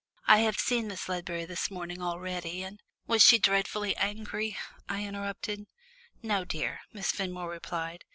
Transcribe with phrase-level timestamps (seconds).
[0.25, 4.57] I have seen Miss Ledbury this morning already, and" "Was she dreadfully angry?"
[4.89, 5.67] I interrupted.
[6.23, 8.03] "No, dear," Miss Fenmore replied.